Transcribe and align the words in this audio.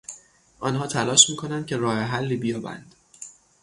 آنها 0.59 0.87
تلاش 0.87 1.29
میکنند 1.29 1.67
که 1.67 1.77
راه 1.77 1.97
حلی 1.99 2.37
بیابند. 2.37 2.95